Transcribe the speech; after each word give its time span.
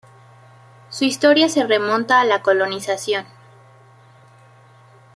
Su 0.89 1.05
historia 1.05 1.47
se 1.47 1.63
remonta 1.67 2.21
a 2.21 2.25
la 2.25 2.41
colonización. 2.41 3.27